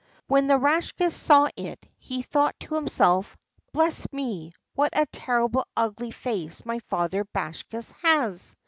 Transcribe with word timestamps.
When 0.25 0.47
the 0.47 0.57
Rakshas 0.57 1.15
saw 1.15 1.47
it 1.55 1.87
he 1.99 2.23
thought 2.23 2.59
to 2.61 2.73
himself: 2.73 3.37
"Bless 3.71 4.11
me, 4.11 4.51
what 4.73 4.97
a 4.97 5.05
terribly 5.05 5.61
ugly 5.77 6.09
face 6.09 6.65
my 6.65 6.79
father 6.89 7.23
Bakshas 7.23 7.91
has!" 8.01 8.55